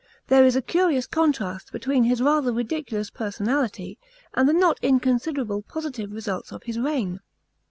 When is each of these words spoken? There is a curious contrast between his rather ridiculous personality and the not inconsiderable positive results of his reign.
There 0.29 0.43
is 0.43 0.55
a 0.55 0.63
curious 0.63 1.05
contrast 1.05 1.71
between 1.71 2.05
his 2.05 2.23
rather 2.23 2.51
ridiculous 2.51 3.11
personality 3.11 3.99
and 4.33 4.49
the 4.49 4.51
not 4.53 4.79
inconsiderable 4.81 5.61
positive 5.61 6.11
results 6.11 6.51
of 6.51 6.63
his 6.63 6.79
reign. 6.79 7.19